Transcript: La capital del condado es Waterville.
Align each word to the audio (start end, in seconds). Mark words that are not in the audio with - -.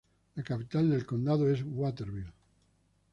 La 0.35 0.41
capital 0.41 0.89
del 0.89 1.05
condado 1.05 1.47
es 1.47 1.63
Waterville. 1.63 2.33